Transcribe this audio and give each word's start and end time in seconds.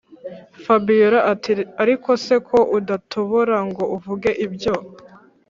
fabiora 0.63 1.19
ati”ariko 1.33 2.09
se 2.25 2.35
ko 2.47 2.57
udatobora 2.77 3.57
ngo 3.67 3.83
uvuge 3.95 4.29
ibyo 4.45 4.73